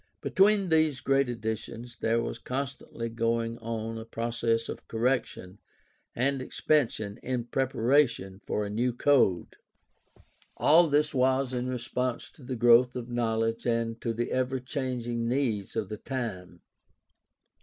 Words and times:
Between 0.21 0.69
these 0.69 0.99
great 0.99 1.29
editions 1.29 1.97
there 2.01 2.19
was 2.23 2.39
constantly 2.39 3.07
going 3.07 3.59
on 3.59 3.99
a 3.99 4.03
process 4.03 4.67
of 4.67 4.87
correction 4.87 5.59
and 6.15 6.41
expansion 6.41 7.19
in 7.21 7.43
preparation 7.43 8.41
for 8.47 8.65
a 8.65 8.69
new 8.71 8.93
code. 8.93 9.57
All 10.57 10.87
this 10.87 11.13
was 11.13 11.53
in 11.53 11.67
response 11.67 12.31
to 12.31 12.43
the 12.43 12.55
growth 12.55 12.95
of 12.95 13.11
knowledge 13.11 13.67
and 13.67 14.01
to 14.01 14.11
the 14.11 14.31
ever 14.31 14.59
changing 14.59 15.27
needs 15.27 15.75
of 15.75 15.87
the 15.89 15.97
time. 15.99 16.61